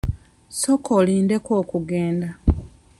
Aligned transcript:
Sooka 0.59 0.89
olindeko 0.99 1.49
okugenda. 1.61 2.29